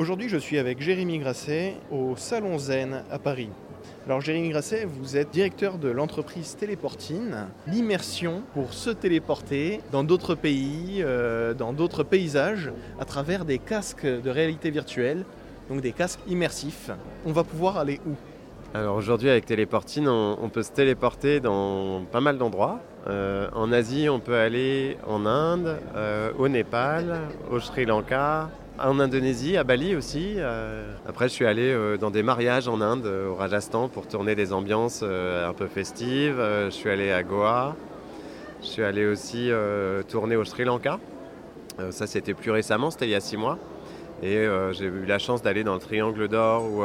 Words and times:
Aujourd'hui, 0.00 0.30
je 0.30 0.38
suis 0.38 0.56
avec 0.56 0.80
Jérémy 0.80 1.18
Grasset 1.18 1.74
au 1.92 2.16
Salon 2.16 2.56
Zen 2.56 3.04
à 3.10 3.18
Paris. 3.18 3.50
Alors 4.06 4.22
Jérémy 4.22 4.48
Grasset, 4.48 4.86
vous 4.86 5.18
êtes 5.18 5.30
directeur 5.30 5.76
de 5.76 5.90
l'entreprise 5.90 6.56
Téléportine, 6.56 7.48
l'immersion 7.66 8.42
pour 8.54 8.72
se 8.72 8.88
téléporter 8.88 9.82
dans 9.92 10.02
d'autres 10.02 10.34
pays, 10.34 11.02
euh, 11.02 11.52
dans 11.52 11.74
d'autres 11.74 12.02
paysages, 12.02 12.72
à 12.98 13.04
travers 13.04 13.44
des 13.44 13.58
casques 13.58 14.06
de 14.06 14.30
réalité 14.30 14.70
virtuelle, 14.70 15.26
donc 15.68 15.82
des 15.82 15.92
casques 15.92 16.20
immersifs. 16.26 16.90
On 17.26 17.32
va 17.32 17.44
pouvoir 17.44 17.76
aller 17.76 18.00
où? 18.06 18.14
Alors 18.72 18.96
aujourd'hui 18.96 19.28
avec 19.28 19.44
Téléportine, 19.44 20.08
on, 20.08 20.48
peut 20.48 20.62
se 20.62 20.72
téléporter 20.72 21.40
dans 21.40 22.06
pas 22.10 22.22
mal 22.22 22.38
d'endroits. 22.38 22.80
Euh, 23.06 23.48
en 23.52 23.70
Asie, 23.70 24.08
on 24.08 24.18
peut 24.18 24.36
aller 24.36 24.96
en 25.06 25.26
Inde, 25.26 25.76
euh, 25.94 26.32
au 26.38 26.48
Népal, 26.48 27.18
au 27.50 27.60
Sri 27.60 27.84
Lanka, 27.84 28.48
en 28.82 29.00
Indonésie, 29.00 29.56
à 29.56 29.64
Bali 29.64 29.94
aussi. 29.94 30.34
Euh. 30.36 30.92
Après, 31.06 31.28
je 31.28 31.34
suis 31.34 31.46
allé 31.46 31.74
dans 32.00 32.10
des 32.10 32.22
mariages 32.22 32.68
en 32.68 32.80
Inde, 32.80 33.06
au 33.06 33.34
Rajasthan, 33.34 33.88
pour 33.88 34.06
tourner 34.06 34.34
des 34.34 34.52
ambiances 34.52 35.02
un 35.02 35.52
peu 35.52 35.66
festives. 35.66 36.36
je 36.38 36.70
suis 36.70 36.90
allé 36.90 37.10
à 37.10 37.22
Goa. 37.22 37.76
Je 38.62 38.66
suis 38.66 38.82
allé 38.82 39.06
aussi 39.06 39.50
tourner 40.08 40.36
au 40.36 40.44
Sri 40.44 40.64
Lanka. 40.64 40.98
ça, 41.90 42.06
c'était 42.06 42.34
plus 42.34 42.50
récemment, 42.50 42.90
c'était 42.90 43.06
il 43.06 43.12
y 43.12 43.14
a 43.14 43.20
six 43.20 43.36
mois. 43.36 43.58
Et 44.22 44.46
j'ai 44.72 44.86
eu 44.86 45.04
la 45.06 45.18
chance 45.18 45.42
d'aller 45.42 45.64
dans 45.64 45.74
le 45.74 45.80
Triangle 45.80 46.28
d'Or 46.28 46.64
où 46.64 46.82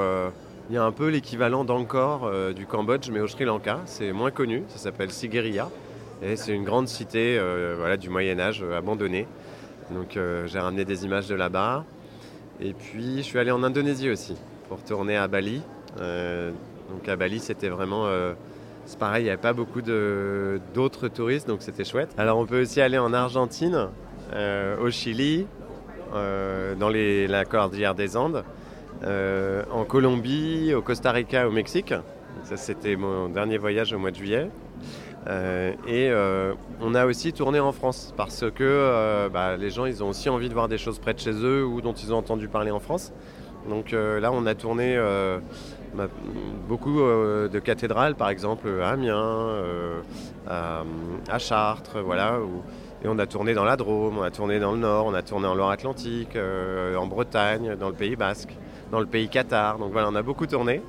il 0.70 0.74
y 0.76 0.80
a 0.80 0.84
un 0.84 0.92
peu 0.92 1.10
l'équivalent 1.10 1.64
d'Angkor 1.64 2.26
euh, 2.26 2.52
du 2.52 2.66
Cambodge, 2.66 3.12
mais 3.12 3.20
au 3.20 3.28
Sri 3.28 3.46
Lanka. 3.46 3.82
C'est 3.86 4.12
moins 4.12 4.32
connu, 4.32 4.64
ça 4.68 4.80
s'appelle 4.80 5.12
Sigiriya. 5.12 5.70
Et 6.24 6.36
c'est 6.36 6.54
une 6.54 6.64
grande 6.64 6.88
cité 6.88 7.38
euh, 7.40 7.98
du 7.98 8.10
Moyen-Âge 8.10 8.64
euh, 8.64 8.76
abandonnée. 8.76 9.28
Donc 9.92 10.18
j'ai 10.46 10.60
ramené 10.60 10.86
des 10.86 11.06
images 11.06 11.28
de 11.28 11.36
là-bas. 11.36 11.84
Et 12.60 12.74
puis 12.74 13.18
je 13.18 13.24
suis 13.24 13.40
allé 13.40 13.52
en 13.52 13.64
Indonésie 13.64 14.10
aussi 14.10 14.36
pour 14.70 14.84
tourner 14.84 15.18
à 15.18 15.28
Bali. 15.28 15.62
donc 15.98 17.08
à 17.08 17.16
Bali, 17.16 17.40
c'était 17.40 17.70
vraiment. 17.70 18.08
c'est 18.86 18.98
pareil, 18.98 19.24
il 19.24 19.26
n'y 19.26 19.30
avait 19.30 19.42
pas 19.42 19.54
beaucoup 19.54 19.82
d'autres 19.82 21.08
touristes, 21.08 21.48
donc 21.48 21.62
c'était 21.62 21.84
chouette. 21.84 22.14
Alors 22.18 22.38
on 22.38 22.46
peut 22.46 22.62
aussi 22.62 22.82
aller 22.82 22.98
en 22.98 23.14
Argentine, 23.14 23.90
au 24.82 24.90
Chili, 24.90 25.46
dans 26.14 26.90
la 26.90 27.46
cordillère 27.46 27.96
des 27.96 28.18
Andes. 28.18 28.44
Euh, 29.04 29.64
en 29.72 29.84
Colombie, 29.84 30.74
au 30.74 30.82
Costa 30.82 31.12
Rica, 31.12 31.48
au 31.48 31.52
Mexique. 31.52 31.94
Ça, 32.44 32.58
c'était 32.58 32.96
mon 32.96 33.30
dernier 33.30 33.58
voyage 33.58 33.94
au 33.94 34.00
mois 34.00 34.12
de 34.12 34.16
juillet. 34.16 34.50
Euh, 35.28 35.74
et 35.88 36.10
euh, 36.10 36.54
on 36.82 36.94
a 36.94 37.06
aussi 37.06 37.34
tourné 37.34 37.60
en 37.60 37.72
France 37.72 38.14
parce 38.16 38.46
que 38.54 39.28
bah, 39.30 39.58
les 39.58 39.72
gens 39.72 39.86
ils 39.86 40.04
ont 40.04 40.10
aussi 40.10 40.30
envie 40.30 40.50
de 40.50 40.54
voir 40.54 40.68
des 40.68 40.78
choses 40.78 41.00
près 41.00 41.14
de 41.14 41.20
chez 41.20 41.34
eux 41.34 41.66
ou 41.66 41.82
dont 41.82 41.94
ils 41.94 42.14
ont 42.14 42.18
entendu 42.18 42.48
parler 42.48 42.72
en 42.72 42.80
France. 42.80 43.12
Donc 43.70 43.92
là 43.94 44.32
on 44.32 44.46
a 44.46 44.54
tourné 44.54 44.96
beaucoup 46.68 47.00
de 47.00 47.60
cathédrales 47.60 48.14
par 48.14 48.30
exemple 48.30 48.70
à 48.84 48.90
Amiens, 48.90 49.50
à, 50.48 51.40
Chartres, 51.40 51.98
voilà. 52.06 52.38
et 53.04 53.08
on 53.08 53.18
a 53.18 53.26
tourné 53.26 53.56
dans 53.56 53.66
la 53.66 53.78
Drôme, 53.78 54.20
on 54.20 54.24
a 54.24 54.30
tourné 54.30 54.60
dans 54.60 54.74
le 54.74 54.78
Nord, 54.78 55.08
on 55.08 55.16
a 55.16 55.24
tourné 55.24 55.48
en 55.48 55.56
Loire-Atlantique, 55.56 56.38
en 56.38 57.08
Bretagne, 57.08 57.76
dans 57.76 57.90
le 57.90 57.96
Pays 57.96 58.16
Basque 58.16 58.56
dans 58.92 59.00
le 59.00 59.06
pays 59.06 59.30
Qatar. 59.30 59.78
Donc 59.78 59.92
voilà, 59.92 60.10
on 60.10 60.16
a 60.16 60.22
beaucoup 60.22 60.48
tourné. 60.48 60.82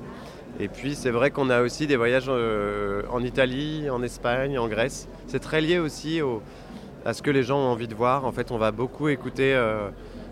Et 0.59 0.67
puis 0.69 0.95
c'est 0.95 1.11
vrai 1.11 1.29
qu'on 1.29 1.49
a 1.49 1.61
aussi 1.61 1.85
des 1.85 1.97
voyages 1.97 2.25
euh, 2.29 3.03
en 3.11 3.23
Italie, 3.23 3.89
en 3.89 4.01
Espagne, 4.01 4.57
en 4.57 4.67
Grèce. 4.67 5.07
C'est 5.27 5.39
très 5.39 5.61
lié 5.61 5.77
aussi 5.77 6.19
à 7.05 7.13
ce 7.13 7.21
que 7.21 7.29
les 7.29 7.43
gens 7.43 7.59
ont 7.59 7.71
envie 7.71 7.87
de 7.87 7.93
voir. 7.93 8.25
En 8.25 8.31
fait, 8.31 8.51
on 8.51 8.57
va 8.57 8.71
beaucoup 8.71 9.07
écouter 9.07 9.53
euh, 9.53 9.89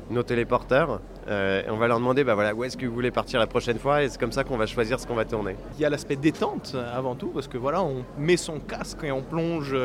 nos 0.09 0.23
téléporteurs. 0.23 0.99
Euh, 1.27 1.63
et 1.65 1.69
on 1.69 1.77
va 1.77 1.87
leur 1.87 1.99
demander 1.99 2.23
bah 2.23 2.35
voilà, 2.35 2.53
où 2.53 2.63
est-ce 2.63 2.77
que 2.77 2.85
vous 2.85 2.93
voulez 2.93 3.11
partir 3.11 3.39
la 3.39 3.47
prochaine 3.47 3.77
fois? 3.77 4.03
Et 4.03 4.09
c'est 4.09 4.19
comme 4.19 4.31
ça 4.31 4.43
qu'on 4.43 4.57
va 4.57 4.65
choisir 4.65 4.99
ce 4.99 5.05
qu'on 5.05 5.15
va 5.15 5.25
tourner. 5.25 5.55
Il 5.75 5.81
y 5.81 5.85
a 5.85 5.89
l'aspect 5.89 6.15
détente 6.15 6.75
avant 6.93 7.15
tout 7.15 7.29
parce 7.29 7.47
que 7.47 7.57
voilà, 7.57 7.83
on 7.83 8.03
met 8.17 8.37
son 8.37 8.59
casque 8.59 9.03
et 9.03 9.11
on 9.11 9.21
plonge 9.21 9.75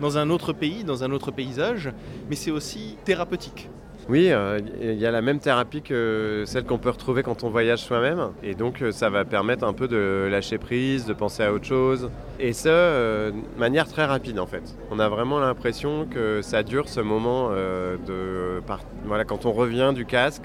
dans 0.00 0.16
un 0.16 0.30
autre 0.30 0.52
pays, 0.54 0.84
dans 0.84 1.04
un 1.04 1.10
autre 1.12 1.30
paysage, 1.30 1.90
mais 2.28 2.36
c'est 2.36 2.50
aussi 2.50 2.96
thérapeutique. 3.04 3.68
Oui, 4.08 4.32
euh, 4.32 4.58
il 4.80 4.98
y 4.98 5.06
a 5.06 5.12
la 5.12 5.22
même 5.22 5.38
thérapie 5.38 5.80
que 5.80 6.42
celle 6.44 6.64
qu'on 6.64 6.78
peut 6.78 6.90
retrouver 6.90 7.22
quand 7.22 7.44
on 7.44 7.50
voyage 7.50 7.78
soi-même. 7.78 8.30
Et 8.42 8.54
donc, 8.54 8.82
euh, 8.82 8.90
ça 8.90 9.10
va 9.10 9.24
permettre 9.24 9.64
un 9.64 9.72
peu 9.72 9.86
de 9.86 10.28
lâcher 10.28 10.58
prise, 10.58 11.06
de 11.06 11.12
penser 11.12 11.44
à 11.44 11.52
autre 11.52 11.66
chose. 11.66 12.10
Et 12.40 12.52
ça, 12.52 12.68
euh, 12.70 13.30
de 13.30 13.60
manière 13.60 13.86
très 13.86 14.04
rapide, 14.04 14.40
en 14.40 14.46
fait. 14.46 14.62
On 14.90 14.98
a 14.98 15.08
vraiment 15.08 15.38
l'impression 15.38 16.06
que 16.06 16.42
ça 16.42 16.64
dure 16.64 16.88
ce 16.88 17.00
moment 17.00 17.50
de. 17.50 18.60
Voilà, 19.04 19.24
quand 19.24 19.46
on 19.46 19.52
revient 19.52 19.92
du 19.94 20.04
casque, 20.04 20.44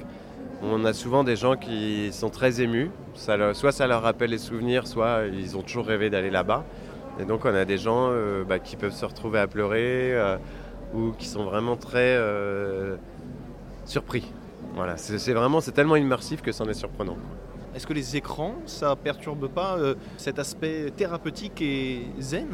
on 0.62 0.86
a 0.86 0.94
souvent 0.94 1.24
des 1.24 1.36
gens 1.36 1.56
qui 1.56 2.10
sont 2.12 2.30
très 2.30 2.62
émus. 2.62 2.92
soit 3.16 3.72
ça 3.72 3.88
leur 3.88 4.04
rappelle 4.04 4.30
les 4.30 4.38
souvenirs, 4.38 4.86
soit 4.86 5.24
ils 5.34 5.58
ont 5.58 5.64
toujours 5.64 5.88
rêvé 5.88 6.12
d'aller 6.12 6.30
là-bas. 6.30 6.64
Et 7.20 7.26
donc, 7.26 7.46
on 7.46 7.56
a 7.56 7.66
des 7.66 7.80
gens 7.80 8.12
bah, 8.48 8.60
qui 8.60 8.76
peuvent 8.76 8.94
se 8.94 9.06
retrouver 9.06 9.40
à 9.40 9.48
pleurer 9.48 10.16
ou 10.94 11.12
qui 11.18 11.26
sont 11.26 11.44
vraiment 11.44 11.76
très 11.76 12.18
surpris. 13.88 14.32
Voilà, 14.76 14.98
c'est 14.98 15.34
vraiment, 15.34 15.60
c'est 15.60 15.72
tellement 15.72 15.96
immersif 15.96 16.42
que 16.42 16.52
c'en 16.52 16.68
est 16.68 16.74
surprenant. 16.76 17.18
Est-ce 17.76 17.88
que 17.88 17.94
les 17.94 18.16
écrans, 18.16 18.56
ça 18.66 18.96
perturbe 18.96 19.48
pas 19.48 19.78
euh, 19.78 19.96
cet 20.18 20.40
aspect 20.40 20.92
thérapeutique 20.96 21.62
et 21.62 22.08
zen? 22.20 22.48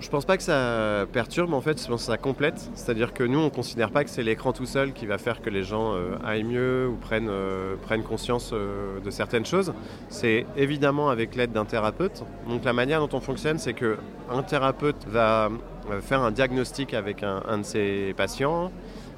Je 0.00 0.08
pense 0.10 0.26
pas 0.26 0.36
que 0.36 0.42
ça 0.42 1.06
perturbe, 1.12 1.54
en 1.54 1.60
fait, 1.62 1.80
je 1.80 1.88
pense 1.88 2.00
que 2.00 2.06
ça 2.06 2.18
complète. 2.18 2.70
C'est-à-dire 2.74 3.14
que 3.14 3.24
nous, 3.24 3.38
on 3.38 3.44
ne 3.44 3.48
considère 3.48 3.90
pas 3.90 4.04
que 4.04 4.10
c'est 4.10 4.22
l'écran 4.22 4.52
tout 4.52 4.66
seul 4.66 4.92
qui 4.92 5.06
va 5.06 5.16
faire 5.16 5.40
que 5.40 5.48
les 5.48 5.62
gens 5.62 5.94
euh, 5.94 6.16
aillent 6.24 6.44
mieux 6.44 6.88
ou 6.88 6.96
prennent, 6.96 7.28
euh, 7.30 7.76
prennent 7.82 8.02
conscience 8.02 8.52
de 8.52 9.10
certaines 9.10 9.46
choses. 9.46 9.72
C'est 10.10 10.46
évidemment 10.56 11.08
avec 11.08 11.36
l'aide 11.36 11.52
d'un 11.52 11.64
thérapeute. 11.64 12.22
Donc 12.48 12.64
la 12.64 12.74
manière 12.74 13.06
dont 13.06 13.16
on 13.16 13.20
fonctionne, 13.20 13.58
c'est 13.58 13.72
qu'un 13.72 14.42
thérapeute 14.46 15.06
va 15.06 15.50
faire 16.00 16.22
un 16.22 16.30
diagnostic 16.30 16.94
avec 16.94 17.22
un 17.22 17.58
de 17.58 17.62
ses 17.62 18.14
patients, 18.16 18.70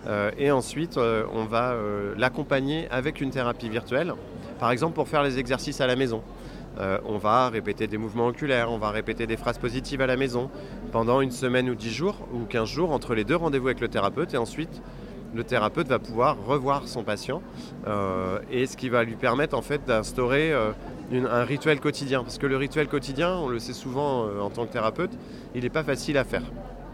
euh, 0.06 0.30
et 0.38 0.50
ensuite, 0.50 0.98
euh, 0.98 1.24
on 1.32 1.44
va 1.44 1.72
euh, 1.72 2.14
l'accompagner 2.16 2.88
avec 2.90 3.20
une 3.20 3.30
thérapie 3.30 3.68
virtuelle, 3.68 4.14
par 4.60 4.70
exemple 4.70 4.94
pour 4.94 5.08
faire 5.08 5.22
les 5.22 5.38
exercices 5.38 5.80
à 5.80 5.86
la 5.86 5.96
maison. 5.96 6.22
on 7.06 7.16
va 7.16 7.48
répéter 7.48 7.86
des 7.86 7.96
mouvements 7.96 8.26
oculaires, 8.26 8.70
on 8.70 8.76
va 8.76 8.90
répéter 8.90 9.26
des 9.26 9.38
phrases 9.38 9.56
positives 9.56 10.02
à 10.02 10.06
la 10.06 10.18
maison 10.18 10.50
pendant 10.92 11.22
une 11.22 11.30
semaine 11.30 11.70
ou 11.70 11.74
dix 11.74 11.90
jours 11.90 12.16
ou 12.34 12.44
quinze 12.44 12.68
jours 12.68 12.92
entre 12.92 13.14
les 13.14 13.24
deux 13.24 13.36
rendez-vous 13.36 13.68
avec 13.68 13.80
le 13.80 13.88
thérapeute. 13.88 14.34
Et 14.34 14.36
ensuite, 14.36 14.82
le 15.36 15.44
thérapeute 15.44 15.88
va 15.88 15.98
pouvoir 15.98 16.36
revoir 16.44 16.88
son 16.88 17.04
patient 17.04 17.42
et 18.50 18.66
ce 18.66 18.76
qui 18.76 18.88
va 18.88 19.04
lui 19.04 19.16
permettre 19.16 19.56
en 19.56 19.62
fait 19.62 19.84
d'instaurer 19.86 20.52
un 21.12 21.44
rituel 21.44 21.80
quotidien. 21.80 22.22
Parce 22.22 22.38
que 22.38 22.46
le 22.46 22.56
rituel 22.56 22.88
quotidien, 22.88 23.36
on 23.36 23.48
le 23.48 23.58
sait 23.58 23.72
souvent 23.72 24.26
en 24.40 24.50
tant 24.50 24.66
que 24.66 24.72
thérapeute, 24.72 25.12
il 25.54 25.62
n'est 25.62 25.70
pas 25.70 25.84
facile 25.84 26.18
à 26.18 26.24
faire. 26.24 26.42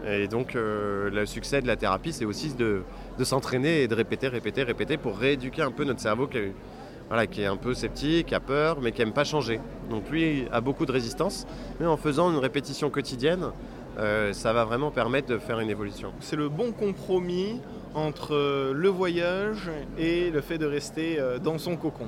Et 0.05 0.27
donc 0.27 0.55
euh, 0.55 1.09
le 1.09 1.25
succès 1.25 1.61
de 1.61 1.67
la 1.67 1.75
thérapie, 1.75 2.11
c'est 2.11 2.25
aussi 2.25 2.53
de, 2.53 2.83
s'entraîner 3.23 3.83
et 3.83 3.87
de 3.87 3.95
répéter, 3.95 4.27
répéter, 4.27 4.63
répéter 4.63 4.97
pour 4.97 5.17
rééduquer 5.17 5.61
un 5.61 5.71
peu 5.71 5.85
notre 5.85 6.01
cerveau 6.01 6.27
qui 6.27 6.39
est, 6.39 7.45
un 7.45 7.57
peu 7.57 7.73
sceptique, 7.73 8.27
qui 8.27 8.35
a 8.35 8.39
peur, 8.39 8.81
mais 8.81 8.91
qui 8.91 8.99
n'aime 8.99 9.13
pas 9.13 9.23
changer. 9.23 9.59
Donc 9.89 10.09
lui 10.09 10.45
a 10.51 10.61
beaucoup 10.61 10.85
de 10.85 10.91
résistance, 10.91 11.47
mais 11.79 11.85
en 11.85 11.97
faisant 11.97 12.31
une 12.31 12.39
répétition 12.39 12.89
quotidienne, 12.89 13.51
euh, 13.97 14.33
ça 14.33 14.51
va 14.51 14.65
vraiment 14.65 14.91
permettre 14.91 15.27
de 15.27 15.37
faire 15.37 15.59
une 15.59 15.69
évolution. 15.69 16.11
C'est 16.19 16.35
le 16.35 16.49
bon 16.49 16.71
compromis 16.71 17.61
entre 17.95 18.71
le 18.73 18.89
voyage 18.89 19.69
et 19.97 20.29
le 20.29 20.41
fait 20.41 20.57
de 20.57 20.65
rester 20.65 21.19
euh, 21.19 21.39
dans 21.39 21.57
son 21.57 21.75
cocon. 21.75 22.07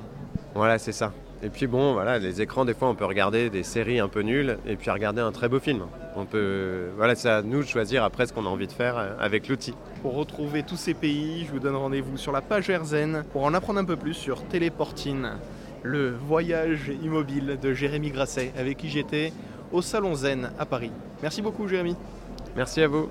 Voilà, 0.54 0.78
c'est 0.78 0.92
ça. 0.92 1.12
Et 1.42 1.50
puis 1.50 1.66
bon, 1.66 1.92
voilà, 1.92 2.18
les 2.18 2.40
écrans, 2.40 2.64
des 2.64 2.72
fois, 2.72 2.88
on 2.88 2.94
peut 2.94 3.04
regarder 3.04 3.50
des 3.50 3.62
séries 3.62 4.00
un 4.00 4.08
peu 4.08 4.20
nulles 4.20 4.58
et 4.66 4.76
puis 4.76 4.90
regarder 4.90 5.20
un 5.20 5.32
très 5.32 5.48
beau 5.48 5.60
film. 5.60 5.82
On 6.16 6.24
peut, 6.24 6.86
voilà, 6.96 7.14
c'est 7.14 7.28
à 7.28 7.42
nous 7.42 7.60
de 7.60 7.66
choisir 7.66 8.04
après 8.04 8.26
ce 8.26 8.32
qu'on 8.32 8.46
a 8.46 8.48
envie 8.48 8.66
de 8.66 8.72
faire 8.72 8.96
euh, 8.96 9.10
avec 9.20 9.48
l'outil. 9.48 9.74
Pour 10.02 10.14
retrouver 10.14 10.62
tous 10.62 10.76
ces 10.76 10.94
pays, 10.94 11.44
je 11.46 11.52
vous 11.52 11.58
donne 11.58 11.76
rendez-vous 11.76 12.16
sur 12.16 12.32
la 12.32 12.40
page 12.40 12.70
Erzen 12.70 13.24
pour 13.32 13.44
en 13.44 13.52
apprendre 13.52 13.80
un 13.80 13.84
peu 13.84 13.96
plus 13.96 14.14
sur 14.14 14.42
Téléportine, 14.44 15.32
le 15.82 16.10
voyage 16.10 16.90
immobile 17.02 17.58
de 17.60 17.74
Jérémy 17.74 18.10
Grasset, 18.10 18.52
avec 18.58 18.78
qui 18.78 18.88
j'étais 18.88 19.32
au 19.72 19.82
Salon 19.82 20.14
Zen 20.14 20.50
à 20.58 20.64
Paris. 20.64 20.90
Merci 21.22 21.42
beaucoup, 21.42 21.68
Jérémy. 21.68 21.96
Merci 22.56 22.80
à 22.80 22.88
vous. 22.88 23.10